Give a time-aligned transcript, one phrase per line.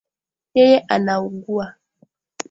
[0.55, 1.65] yeye anaugua.